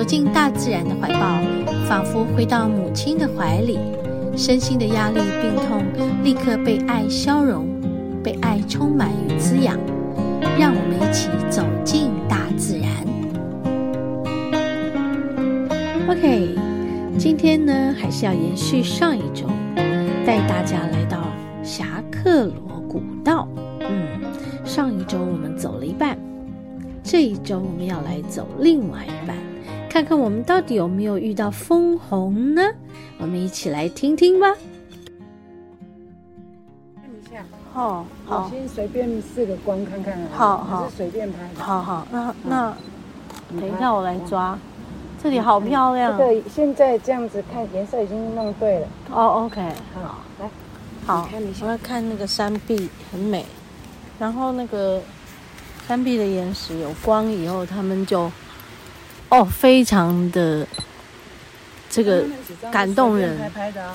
[0.00, 1.42] 走进大自然的怀抱，
[1.86, 3.78] 仿佛回到母亲的怀里，
[4.34, 5.82] 身心的压力、病痛
[6.24, 7.66] 立刻被爱消融，
[8.22, 9.78] 被爱充满与滋养。
[10.58, 12.90] 让我们一起走进大自然。
[16.08, 16.56] OK，
[17.18, 19.44] 今天呢，还是要延续上一周，
[20.24, 21.18] 带大家来到
[21.62, 23.46] 霞喀罗古道。
[23.80, 24.08] 嗯，
[24.64, 26.16] 上一周我们走了一半，
[27.02, 29.36] 这一周我们要来走另外一半。
[29.90, 32.62] 看看我们到底有没有遇到枫红呢？
[33.18, 34.46] 我们一起来听听吧。
[36.94, 40.28] 看一下，好，好，我先随便试个光看看啊。
[40.32, 41.38] 好好，是随便拍。
[41.56, 42.72] 好好，那那
[43.60, 44.56] 等一下我来抓。
[45.20, 46.16] 这里好漂亮。
[46.16, 48.86] 这个现在这样子看颜色已经弄对了。
[49.10, 49.60] 哦，OK，
[49.92, 50.48] 好，来，
[51.04, 51.28] 好，
[51.62, 53.44] 我要看那个山壁很美，
[54.20, 55.02] 然后那个
[55.88, 58.30] 山壁的岩石有光以后，它们就。
[59.30, 60.66] 哦，非常的
[61.88, 62.24] 这个
[62.70, 63.50] 感动人，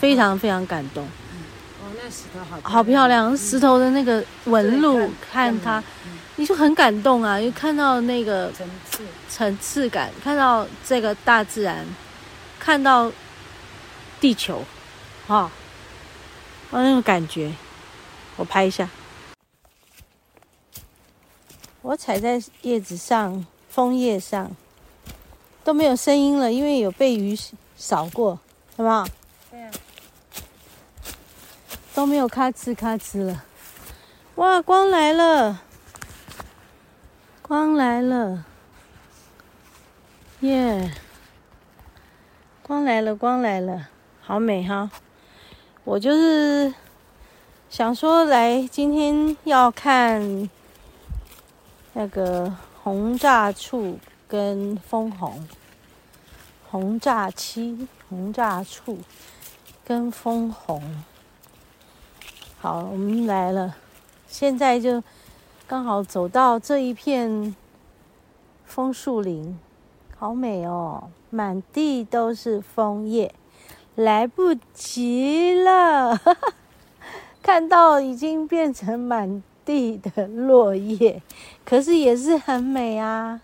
[0.00, 1.04] 非常非常感动。
[1.04, 5.82] 哦，那石头好，好漂亮，石头的那个纹路，看它，
[6.36, 7.38] 你就很感动啊！
[7.38, 11.86] 又看到那个层次层次感，看到这个大自然，
[12.58, 13.12] 看到
[14.18, 14.64] 地球，
[15.26, 15.50] 哈，
[16.70, 17.52] 哦，那种感觉，
[18.36, 18.88] 我拍一下。
[21.82, 24.50] 我踩在叶子上，枫叶上。
[25.68, 27.38] 都没有声音了，因为有被雨
[27.76, 28.40] 扫过，
[28.74, 29.06] 是吧？
[29.50, 29.70] 对啊。
[31.94, 33.44] 都没有咔哧咔哧了。
[34.36, 35.60] 哇，光来了！
[37.42, 38.46] 光来了！
[40.40, 40.92] 耶、yeah！
[42.62, 43.88] 光来了，光来了，
[44.22, 44.90] 好美哈！
[45.84, 46.72] 我就是
[47.68, 50.48] 想说，来今天要看
[51.92, 55.46] 那个红炸醋跟枫红。
[56.70, 58.98] 红炸漆、红炸醋
[59.84, 61.02] 跟枫红，
[62.60, 63.74] 好，我们来了。
[64.26, 65.02] 现在就
[65.66, 67.56] 刚好走到这一片
[68.66, 69.58] 枫树林，
[70.18, 73.34] 好美哦，满地都是枫叶，
[73.94, 76.20] 来不及了，
[77.42, 81.22] 看到已经变成满地的落叶，
[81.64, 83.40] 可是也是很美啊！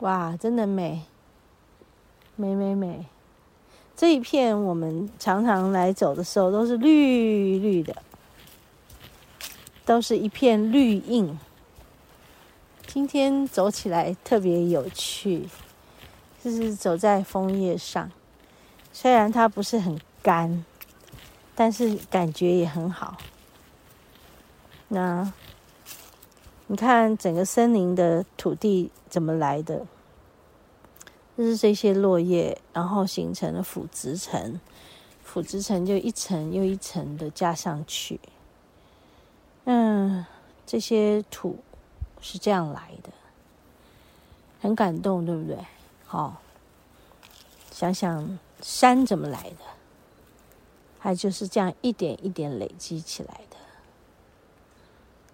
[0.00, 1.04] 哇，真的美。
[2.40, 3.04] 美美美，
[3.96, 7.96] 这一片我们常常来走的时候都是绿绿的，
[9.84, 11.36] 都是一片绿荫。
[12.86, 15.48] 今天走起来特别有趣，
[16.40, 18.08] 就是走在枫叶上，
[18.92, 20.64] 虽然它不是很干，
[21.56, 23.16] 但是感觉也很好。
[24.86, 25.32] 那
[26.68, 29.84] 你看整个森林的土地怎么来的？
[31.38, 34.60] 就是这些落叶，然后形成了腐殖层，
[35.22, 38.18] 腐殖层就一层又一层的加上去。
[39.62, 40.26] 嗯，
[40.66, 41.56] 这些土
[42.20, 43.10] 是这样来的，
[44.60, 45.56] 很感动，对不对？
[46.04, 46.42] 好、
[47.70, 49.64] 想想山怎么来的，
[50.98, 53.56] 还就是这样一点一点累积起来的。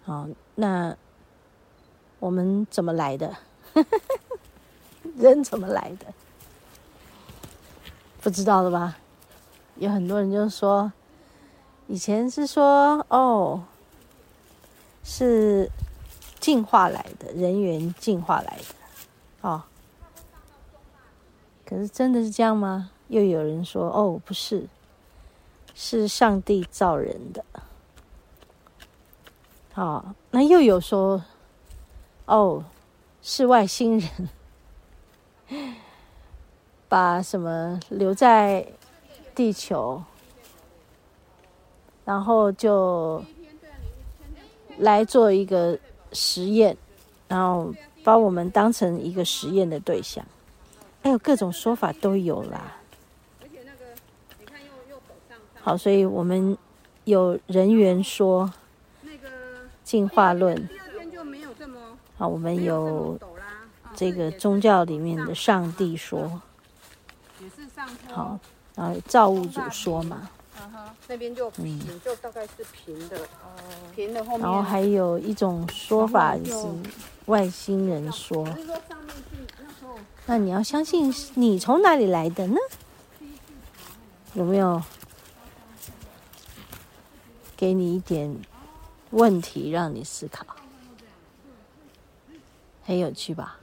[0.05, 0.95] 好，那
[2.19, 3.35] 我们怎么来的？
[5.17, 6.07] 人怎么来的？
[8.21, 8.97] 不知道了吧？
[9.77, 10.93] 有很多人就说，
[11.89, 13.63] 以前是说哦，
[15.03, 15.71] 是
[16.39, 19.63] 进化来的，人猿进化来的，哦。
[21.67, 22.91] 可是真的是这样吗？
[23.09, 24.67] 又有人说哦，不是，
[25.75, 27.45] 是上帝造人的。
[29.75, 31.25] 哦，那又有说
[32.27, 32.65] 哦，
[33.23, 34.09] 是外星人。
[36.89, 38.67] 把什么留在
[39.35, 40.03] 地球，
[42.05, 43.25] 然后就
[44.79, 45.79] 来做一个
[46.13, 46.77] 实验，
[47.27, 47.75] 然后
[48.05, 50.25] 把我们当成一个实验的对象。
[51.03, 52.77] 还有各种说法都有啦。
[55.61, 56.57] 好，所以我们
[57.05, 58.53] 有人员说
[59.83, 60.69] 进化论。
[62.17, 63.19] 好，我们有。
[63.97, 66.41] 这个宗教里面的上帝说
[67.41, 68.15] ：“也是上坡。
[68.15, 68.39] 好，
[68.75, 70.31] 然后造物主说嘛。
[71.07, 73.21] 那边就平，嗯、就大概是平的，
[73.95, 74.41] 平的后面。
[74.41, 76.55] 然后还有一种说法是
[77.27, 78.49] 外星人说。
[80.25, 82.57] 那你要相信你从哪里来的呢？
[84.33, 84.83] 有没有
[87.55, 88.35] 给你一点
[89.11, 90.47] 问题让你思考？
[92.87, 93.59] 很有趣吧？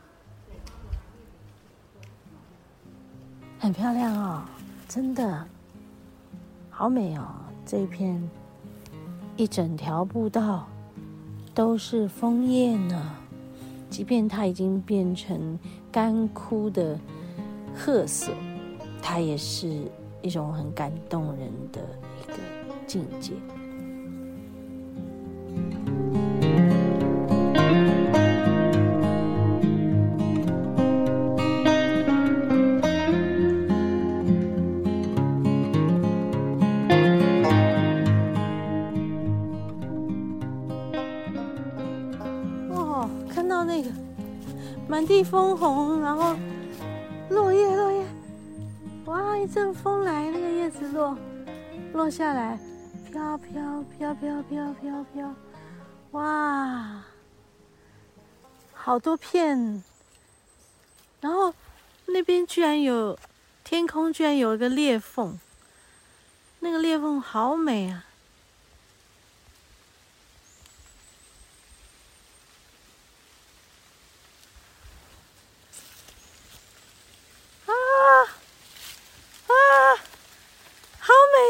[3.61, 4.41] 很漂亮哦，
[4.87, 5.45] 真的。
[6.71, 7.27] 好美哦！
[7.63, 8.19] 这一片
[9.37, 10.67] 一整条步道
[11.53, 13.15] 都是枫叶呢，
[13.87, 15.59] 即便它已经变成
[15.91, 16.99] 干枯的
[17.75, 18.31] 褐色，
[18.99, 19.83] 它也是
[20.23, 21.81] 一种很感动人的
[22.23, 22.37] 一个
[22.87, 23.33] 境界。
[44.91, 46.35] 满地枫红，然后
[47.29, 48.05] 落叶落叶，
[49.05, 49.37] 哇！
[49.37, 51.17] 一阵风来，那个叶子落
[51.93, 52.59] 落下来，
[53.09, 55.33] 飘飘飘飘飘飘飘，
[56.11, 57.01] 哇！
[58.73, 59.81] 好多片，
[61.21, 61.53] 然后
[62.07, 63.17] 那边居然有
[63.63, 65.39] 天空，居然有一个裂缝，
[66.59, 68.03] 那个裂缝好美啊！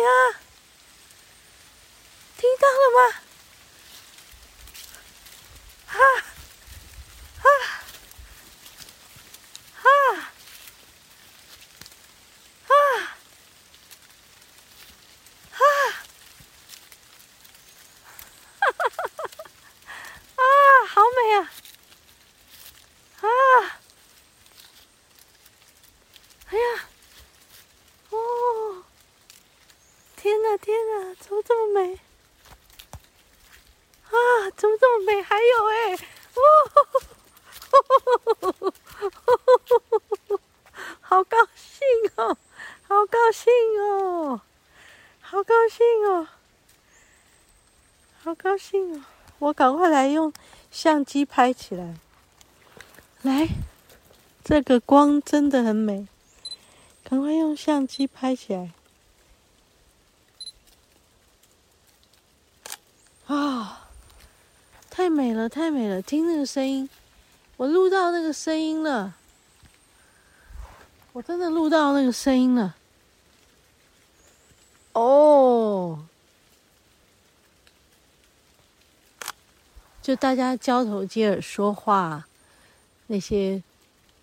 [0.01, 0.09] 呀，
[2.37, 3.21] 听到了吗？
[5.87, 5.99] 哈
[30.63, 31.99] 哪，怎么这么美？
[34.05, 34.13] 啊，
[34.55, 35.21] 怎么这么美？
[35.21, 35.97] 还有哎，
[36.35, 36.41] 哇，
[41.01, 41.79] 好高兴
[42.15, 42.37] 哦，
[42.87, 43.51] 好高兴
[43.81, 44.41] 哦，
[45.21, 46.27] 好高兴哦，
[48.23, 49.03] 好高兴哦！
[49.39, 50.31] 我赶快来用
[50.69, 51.95] 相机拍起来。
[53.23, 53.47] 来，
[54.43, 56.07] 这个光真的很美，
[57.03, 58.71] 赶快用相机拍起来。
[63.25, 63.89] 啊、
[64.89, 66.01] 太美了，太美了！
[66.01, 66.89] 听那个声音，
[67.57, 69.15] 我录到那个声音了，
[71.13, 72.75] 我真的录到那个声音了。
[74.93, 76.05] 哦，
[80.01, 82.27] 就大家交头接耳说话，
[83.07, 83.63] 那些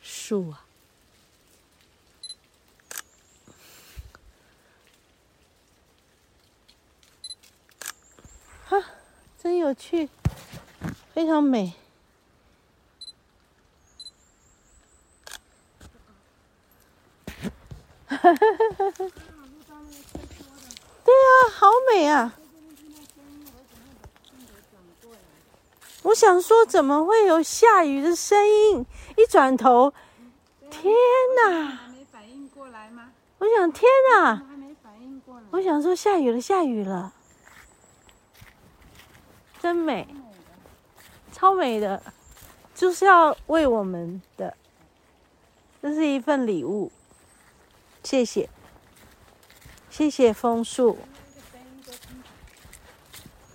[0.03, 0.65] 树啊。
[9.41, 10.11] 真有趣，
[11.15, 11.73] 非常美。
[18.09, 19.28] 哈哈哈哈！
[21.29, 22.35] 对啊，好美啊！
[26.05, 28.87] 我想说，怎么会有下雨的声音？
[29.17, 29.93] 一转头，
[30.71, 30.91] 天
[31.45, 31.81] 哪！
[33.37, 34.43] 我想，天哪！
[35.51, 37.13] 我想说，下雨了，下雨了。
[39.61, 40.09] 真美，
[41.31, 42.03] 超美的，
[42.75, 44.57] 就是要为我们的，
[45.83, 46.91] 这是一份礼物，
[48.03, 48.49] 谢谢，
[49.91, 50.97] 谢谢枫树。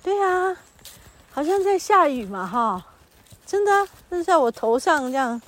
[0.04, 0.56] 对啊，
[1.32, 2.86] 好像在下雨嘛，哈，
[3.46, 5.42] 真的，是在我头上这样，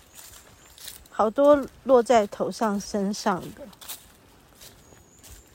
[1.09, 3.67] 好多落在头上身上的，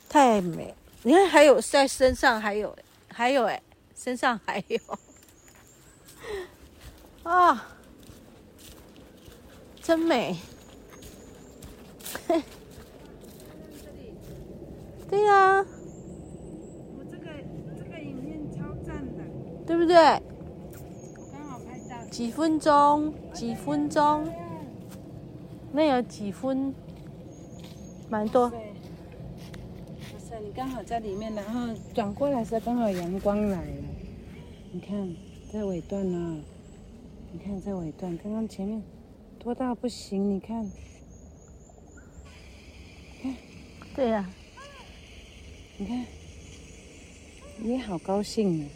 [0.09, 0.75] 太美。
[1.03, 2.77] 你看，还有在身上，还有，
[3.09, 3.61] 还有，哎。
[4.03, 4.79] 身上还有
[7.31, 7.67] 啊，
[9.83, 10.39] 真美！
[15.11, 15.63] 对呀，
[17.11, 17.27] 这个
[17.77, 19.23] 这个影片超赞的，
[19.71, 19.95] 对不对？
[22.11, 24.27] 几分钟，几分钟，
[25.73, 26.75] 那有几分，
[28.09, 28.49] 蛮多。
[28.49, 28.53] 哇
[30.19, 33.85] 塞，你刚好在里面，然后转过来的时候刚好阳光来了。
[34.73, 35.15] 你看，
[35.53, 36.43] 在尾段呢。
[37.33, 38.83] 你看，在尾段，刚刚前面
[39.39, 40.35] 多到不行？
[40.35, 40.69] 你看，
[43.23, 43.37] 看。
[43.95, 44.31] 对呀、啊，
[45.79, 46.05] 你看，
[47.59, 48.67] 你好高兴啊，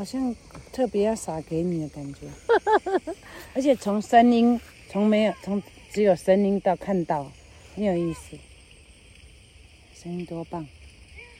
[0.00, 0.34] 好像
[0.72, 2.20] 特别要撒给你的感觉。
[3.52, 7.30] 而且从声音，从没有，从只有声音到看到，
[7.74, 8.38] 很有意思。
[9.94, 10.66] 声音多棒，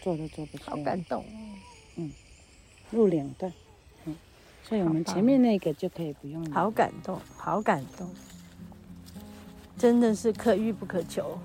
[0.02, 0.76] 做都做不出来。
[0.76, 1.24] 好感动。
[1.96, 2.12] 嗯，
[2.90, 3.50] 录两段。
[4.04, 4.14] 嗯，
[4.62, 6.50] 所以我们前面那个就可以不用了。
[6.54, 8.10] 好感动，好感动，
[9.78, 11.38] 真的是可遇不可求。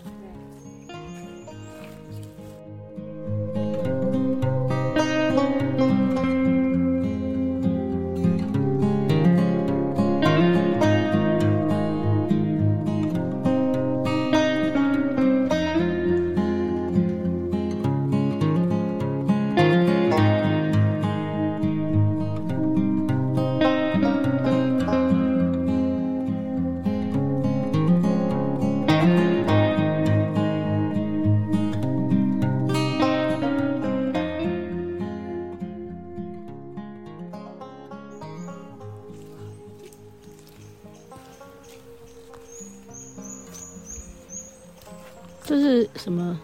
[45.46, 46.40] 这是什么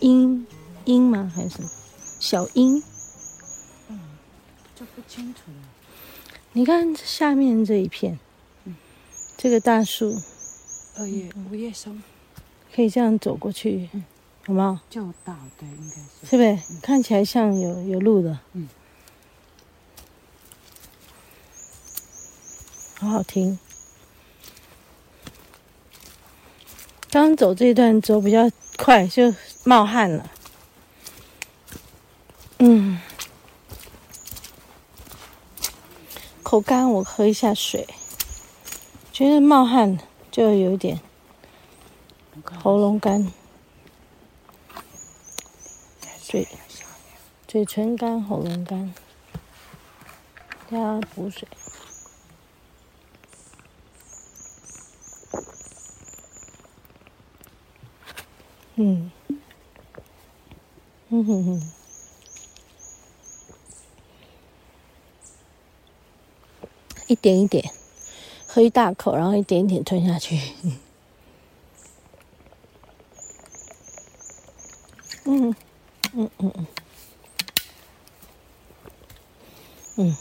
[0.00, 0.44] 鹰？
[0.84, 1.30] 鹰吗？
[1.32, 1.70] 还是什么
[2.18, 2.82] 小鹰？
[3.88, 4.00] 嗯，
[4.74, 5.68] 就不清楚了。
[6.52, 8.18] 你看下面这一片，
[8.64, 8.74] 嗯，
[9.36, 10.20] 这个大树，
[10.98, 12.02] 二叶五叶松，
[12.74, 14.04] 可以这样走过去，嗯，
[14.44, 14.76] 好不好？
[14.90, 16.74] 就到，对，应该是，是不是？
[16.74, 18.68] 嗯，看起来像有有路的，嗯，
[22.98, 23.56] 好好听。
[27.12, 30.30] 刚走这一段走比较快，就冒汗了。
[32.58, 32.98] 嗯，
[36.42, 37.86] 口干，我喝一下水。
[39.12, 39.98] 觉得冒汗
[40.30, 40.98] 就有点
[42.62, 43.30] 喉咙干，
[46.22, 46.48] 嘴
[47.46, 48.94] 嘴唇干，喉咙干，
[50.70, 51.46] 要补水。
[58.84, 59.12] 嗯，
[61.10, 61.72] 嗯哼哼，
[67.06, 67.72] 一点一点，
[68.48, 70.36] 喝一大口，然后一点一点吞下去。
[70.64, 70.74] 嗯，
[75.26, 75.54] 嗯
[76.14, 76.66] 嗯嗯，
[79.94, 80.16] 嗯。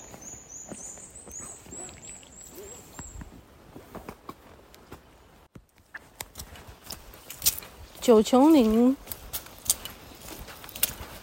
[8.02, 8.98] 九芎林，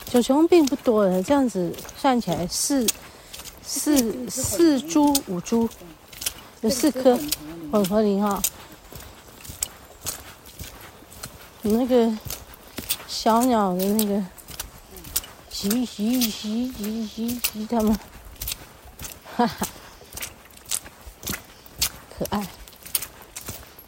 [0.06, 2.86] 九芎并不多的，这样子算起来四
[3.62, 5.68] 四四株五株，
[6.60, 7.18] 有四棵
[7.72, 8.40] 混合林哈。
[11.62, 12.16] 有那个
[13.08, 14.24] 小鸟的那个，
[15.50, 17.92] 嘻嘻嘻嘻嘻嘻，它们，
[19.36, 19.66] 哈哈，
[22.16, 22.46] 可爱。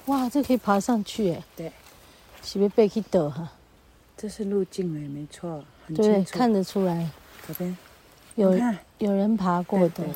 [0.06, 1.44] 哇，这可以爬上去哎。
[1.56, 1.72] 对。
[2.52, 3.48] 是不是被去倒哈？
[4.16, 7.08] 这是路径哎，没错，很清楚，对，看得出来。
[7.46, 7.78] 左边
[8.34, 8.52] 有
[8.98, 9.88] 有人爬过的。
[9.90, 10.14] 对，对，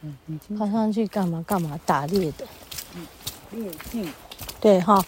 [0.00, 1.78] 对，嗯，爬上去干嘛干嘛？
[1.84, 2.46] 打猎的。
[2.94, 3.06] 嗯，
[3.50, 4.10] 猎径。
[4.58, 5.04] 对哈。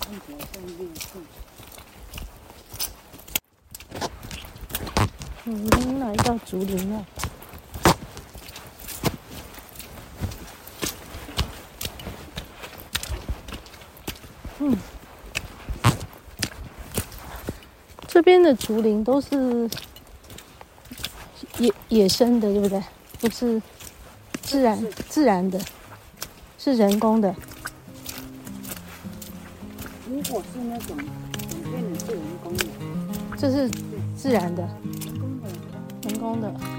[5.47, 7.07] 嗯，已经来到竹林了。
[14.59, 14.77] 嗯。
[18.07, 19.69] 这边的竹林都是
[21.59, 22.83] 野野生的，对不对？
[23.21, 23.61] 不是
[24.43, 25.61] 自然自然的，
[26.59, 27.35] 是人工的。
[30.09, 30.97] 如果是那种
[31.49, 32.65] 整片的，是人工的。
[33.37, 33.71] 这是
[34.17, 34.63] 自然的。
[35.03, 35.49] 人工的。
[36.09, 36.74] 人工的。